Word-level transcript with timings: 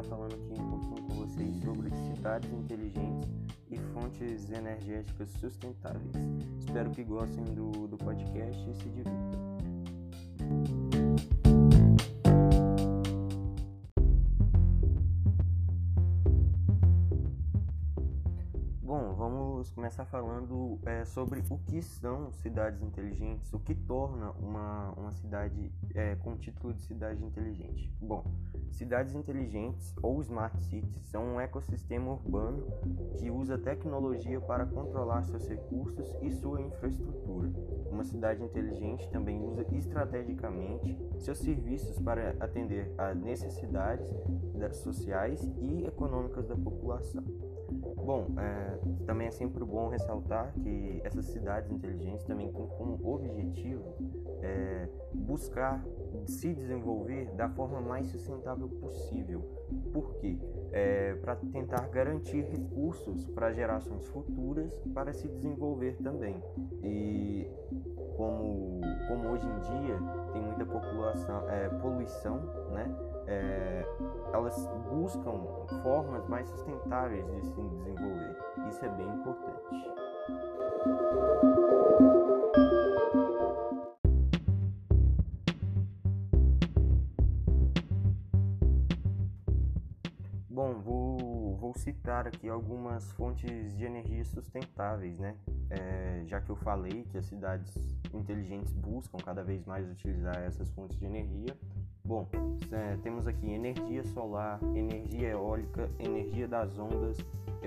estar 0.00 0.02
tá 0.02 0.08
falando 0.08 0.34
aqui 0.34 0.60
um 0.60 0.70
pouquinho 0.70 1.02
com 1.08 1.14
vocês 1.14 1.56
sobre 1.64 1.90
cidades 1.90 2.52
inteligentes 2.52 3.30
e 3.70 3.78
fontes 3.94 4.50
energéticas 4.50 5.30
sustentáveis. 5.40 6.12
Espero 6.58 6.90
que 6.90 7.02
gostem 7.02 7.44
do, 7.44 7.88
do 7.88 7.96
podcast 7.96 8.68
e 8.68 8.74
se 8.74 8.88
divirtam. 8.90 10.85
Vamos 19.66 19.70
começar 19.70 20.04
falando 20.06 20.78
é, 20.84 21.04
sobre 21.04 21.42
o 21.50 21.58
que 21.58 21.82
são 21.82 22.30
cidades 22.32 22.82
inteligentes, 22.82 23.52
o 23.52 23.58
que 23.58 23.74
torna 23.74 24.30
uma, 24.32 24.92
uma 24.92 25.12
cidade 25.12 25.72
é, 25.94 26.14
com 26.16 26.36
título 26.36 26.72
de 26.74 26.82
cidade 26.82 27.24
inteligente. 27.24 27.92
Bom, 28.00 28.24
cidades 28.70 29.14
inteligentes 29.14 29.94
ou 30.02 30.20
smart 30.22 30.60
cities 30.64 31.06
são 31.06 31.34
um 31.34 31.40
ecossistema 31.40 32.12
urbano 32.12 32.66
que 33.18 33.30
usa 33.30 33.58
tecnologia 33.58 34.40
para 34.40 34.66
controlar 34.66 35.24
seus 35.24 35.48
recursos 35.48 36.14
e 36.22 36.30
sua 36.32 36.60
infraestrutura. 36.60 37.50
Uma 37.90 38.04
cidade 38.04 38.42
inteligente 38.42 39.08
também 39.10 39.40
usa 39.40 39.66
estrategicamente 39.74 40.96
seus 41.18 41.38
serviços 41.38 41.98
para 41.98 42.36
atender 42.40 42.92
às 42.98 43.16
necessidades 43.16 44.06
sociais 44.72 45.42
e 45.58 45.84
econômicas 45.86 46.46
da 46.46 46.56
população. 46.56 47.24
Bom, 47.70 48.26
é, 48.38 49.04
também 49.04 49.26
é 49.26 49.30
sempre 49.30 49.64
bom 49.64 49.88
ressaltar 49.88 50.52
que 50.62 51.00
essas 51.04 51.26
cidades 51.26 51.70
inteligentes 51.70 52.24
também 52.24 52.52
têm 52.52 52.66
como 52.66 52.98
objetivo 53.02 53.82
é, 54.42 54.88
buscar 55.12 55.84
se 56.26 56.52
desenvolver 56.54 57.26
da 57.32 57.48
forma 57.48 57.80
mais 57.80 58.06
sustentável 58.06 58.68
possível. 58.68 59.40
Por 59.92 60.14
quê? 60.16 60.38
É, 60.72 61.14
para 61.16 61.36
tentar 61.36 61.88
garantir 61.88 62.42
recursos 62.42 63.26
para 63.26 63.52
gerações 63.52 64.06
futuras 64.08 64.72
para 64.94 65.12
se 65.12 65.26
desenvolver 65.28 65.96
também. 66.02 66.36
E 66.84 67.48
como, 68.16 68.55
hoje 69.36 69.46
em 69.46 69.58
dia 69.58 69.98
tem 70.32 70.42
muita 70.42 70.64
população, 70.64 71.50
é, 71.50 71.68
poluição, 71.68 72.38
né? 72.70 72.86
É, 73.26 73.84
elas 74.32 74.66
buscam 74.90 75.66
formas 75.82 76.26
mais 76.28 76.48
sustentáveis 76.48 77.26
de 77.26 77.42
se 77.42 77.62
desenvolver. 77.62 78.36
Isso 78.68 78.84
é 78.84 78.88
bem 78.88 79.08
importante. 79.08 79.90
Bom, 90.48 90.72
vou, 90.80 91.56
vou 91.56 91.74
citar 91.74 92.26
aqui 92.26 92.48
algumas 92.48 93.12
fontes 93.12 93.76
de 93.76 93.84
energia 93.84 94.24
sustentáveis, 94.24 95.18
né? 95.18 95.36
É, 95.70 96.22
já 96.26 96.40
que 96.40 96.50
eu 96.50 96.56
falei 96.56 97.04
que 97.10 97.18
as 97.18 97.26
cidades 97.26 97.74
inteligentes 98.14 98.72
buscam 98.72 99.18
cada 99.18 99.42
vez 99.42 99.64
mais 99.64 99.90
utilizar 99.90 100.36
essas 100.38 100.70
fontes 100.70 100.98
de 100.98 101.04
energia, 101.04 101.56
Bom, 102.04 102.28
é, 102.70 102.96
temos 103.02 103.26
aqui 103.26 103.50
energia 103.50 104.04
solar, 104.04 104.60
energia 104.76 105.30
eólica, 105.30 105.90
energia 105.98 106.46
das 106.46 106.78
ondas 106.78 107.18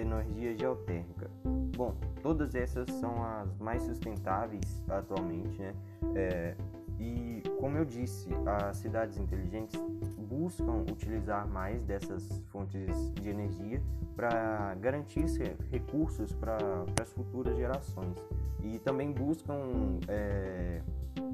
energia 0.00 0.56
geotérmica. 0.56 1.30
Bom, 1.76 1.94
todas 2.22 2.54
essas 2.54 2.88
são 2.92 3.22
as 3.22 3.58
mais 3.58 3.82
sustentáveis 3.82 4.82
atualmente, 4.88 5.58
né? 5.60 5.74
É, 6.14 6.54
e 7.02 7.42
como 7.58 7.76
eu 7.76 7.84
disse, 7.84 8.28
as 8.46 8.76
cidades 8.76 9.18
inteligentes 9.18 9.80
buscam 10.18 10.84
utilizar 10.90 11.46
mais 11.48 11.82
dessas 11.82 12.42
fontes 12.50 13.12
de 13.14 13.28
energia 13.28 13.82
para 14.14 14.74
garantir 14.76 15.24
recursos 15.70 16.32
para 16.32 16.56
as 17.00 17.12
futuras 17.12 17.56
gerações 17.56 18.16
e 18.62 18.78
também 18.78 19.10
buscam 19.10 19.98
é, 20.06 20.80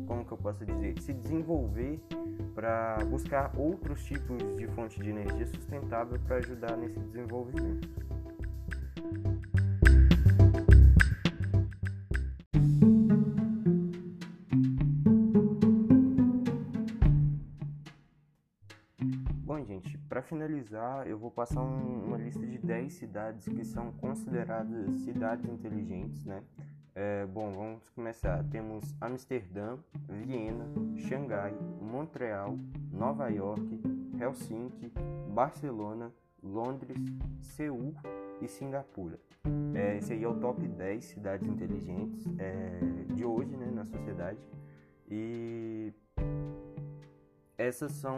como 0.07 0.25
que 0.25 0.33
eu 0.33 0.39
posso 0.39 0.65
dizer, 0.65 0.99
se 1.01 1.12
desenvolver 1.12 2.01
para 2.55 2.99
buscar 3.11 3.53
outros 3.57 4.03
tipos 4.05 4.57
de 4.57 4.67
fonte 4.69 5.01
de 5.01 5.11
energia 5.11 5.47
sustentável 5.47 6.19
para 6.27 6.37
ajudar 6.37 6.77
nesse 6.77 6.99
desenvolvimento. 6.99 7.89
Para 20.19 20.23
finalizar, 20.23 21.06
eu 21.06 21.17
vou 21.17 21.31
passar 21.31 21.62
um, 21.62 22.06
uma 22.06 22.17
lista 22.17 22.45
de 22.45 22.59
10 22.59 22.93
cidades 22.93 23.49
que 23.49 23.65
são 23.65 23.93
consideradas 23.93 24.93
cidades 25.03 25.49
inteligentes, 25.49 26.25
né? 26.25 26.43
É, 26.93 27.25
bom, 27.25 27.53
vamos 27.53 27.89
começar. 27.91 28.43
Temos 28.51 28.93
Amsterdã, 29.01 29.78
Viena, 30.09 30.67
Xangai, 30.97 31.55
Montreal, 31.81 32.59
Nova 32.91 33.28
York, 33.28 33.81
Helsinki, 34.21 34.93
Barcelona, 35.33 36.11
Londres, 36.43 36.99
Seul 37.41 37.95
e 38.43 38.49
Singapura. 38.49 39.21
É, 39.73 39.99
esse 39.99 40.15
aí 40.15 40.25
é 40.25 40.28
o 40.28 40.34
top 40.34 40.67
10 40.67 41.05
cidades 41.05 41.49
inteligentes 41.49 42.27
é, 42.39 42.81
de 43.15 43.25
hoje 43.25 43.57
né, 43.57 43.71
na 43.73 43.84
sociedade. 43.84 44.41
E 45.09 45.93
essas 47.59 47.91
são 47.91 48.17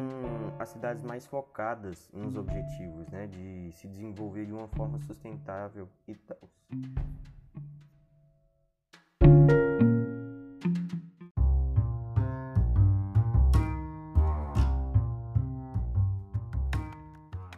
as 0.59 0.69
cidades 0.69 1.03
mais 1.03 1.27
focadas 1.27 2.11
nos 2.13 2.37
objetivos 2.37 3.09
né, 3.09 3.27
de 3.27 3.73
se 3.73 3.89
desenvolver 3.89 4.45
de 4.45 4.53
uma 4.53 4.69
forma 4.69 5.01
sustentável 5.01 5.89
e 6.07 6.15
tal. 6.15 6.39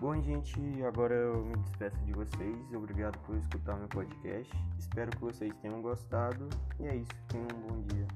Bom, 0.01 0.21
gente, 0.21 0.61
agora 0.85 1.15
eu 1.15 1.45
me 1.45 1.57
despeço 1.59 1.97
de 2.05 2.13
vocês. 2.13 2.75
Obrigado 2.75 3.19
por 3.21 3.37
escutar 3.37 3.77
meu 3.77 3.89
podcast. 3.89 4.53
Espero 4.79 5.11
que 5.11 5.21
vocês 5.21 5.53
tenham 5.57 5.83
gostado. 5.83 6.49
E 6.79 6.87
é 6.87 6.97
isso. 6.97 7.13
Tenham 7.29 7.47
um 7.55 7.69
bom 7.69 7.83
dia. 7.83 8.07